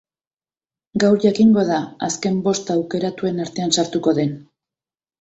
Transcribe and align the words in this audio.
Gaur 1.03 1.19
jakingo 1.25 1.67
da 1.69 1.77
azken 2.09 2.41
bost 2.49 2.75
aukeratuen 2.79 3.41
artean 3.49 3.79
sartuko 3.81 4.19
den. 4.23 4.39